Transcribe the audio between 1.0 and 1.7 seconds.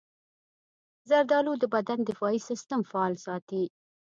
زردالو د